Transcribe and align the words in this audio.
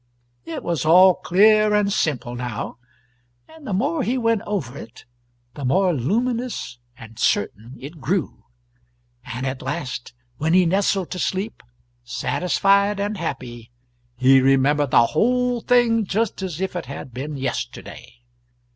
It 0.45 0.63
was 0.63 0.83
all 0.83 1.13
clear 1.13 1.75
and 1.75 1.93
simple, 1.93 2.33
now, 2.33 2.79
and 3.47 3.67
the 3.67 3.71
more 3.71 4.01
he 4.01 4.17
went 4.17 4.41
over 4.47 4.75
it 4.75 5.05
the 5.53 5.63
more 5.63 5.93
luminous 5.93 6.79
and 6.97 7.19
certain 7.19 7.77
it 7.79 8.01
grew; 8.01 8.45
and 9.23 9.45
at 9.45 9.61
last, 9.61 10.15
when 10.37 10.55
he 10.55 10.65
nestled 10.65 11.11
to 11.11 11.19
sleep, 11.19 11.61
satisfied 12.03 12.99
and 12.99 13.15
happy, 13.15 13.69
he 14.15 14.41
remembered 14.41 14.89
the 14.89 15.05
whole 15.05 15.61
thing 15.61 16.03
just 16.03 16.41
as 16.41 16.59
if 16.59 16.75
it 16.75 16.87
had 16.87 17.13
been 17.13 17.37
yesterday. 17.37 18.11